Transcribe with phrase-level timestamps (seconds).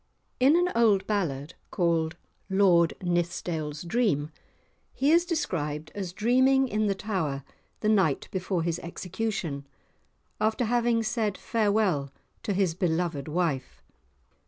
[0.39, 2.15] In an old ballad called
[2.49, 4.31] "Lord Nithsdale's Dream,"
[4.95, 7.43] he is described as dreaming in the Tower
[7.81, 9.67] the night before his execution,
[10.39, 12.09] after having said farewell
[12.41, 13.83] to his beloved wife.